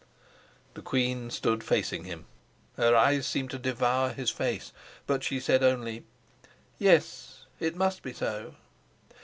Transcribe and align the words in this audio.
The 0.73 0.81
queen 0.81 1.29
stood 1.29 1.63
facing 1.63 2.05
him. 2.05 2.25
Her 2.75 2.95
eyes 2.95 3.27
seemed 3.27 3.51
to 3.51 3.59
devour 3.59 4.09
his 4.13 4.31
face; 4.31 4.73
but 5.05 5.23
she 5.23 5.39
said 5.39 5.61
only: 5.61 6.05
"Yes, 6.79 7.45
it 7.59 7.75
must 7.75 8.01
be 8.01 8.11
so." 8.13 8.55